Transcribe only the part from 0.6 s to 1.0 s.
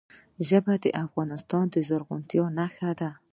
د